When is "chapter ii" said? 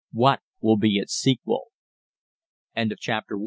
2.75-3.39